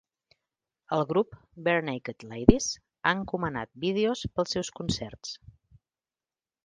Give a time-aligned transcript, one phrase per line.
[0.95, 1.35] El grup
[1.67, 5.35] Barenaked Ladies ha encomanat vídeos pels seus concerts.